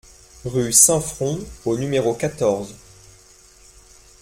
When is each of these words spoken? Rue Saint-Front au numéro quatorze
Rue 0.45 0.71
Saint-Front 0.73 1.37
au 1.63 1.77
numéro 1.77 2.15
quatorze 2.15 2.73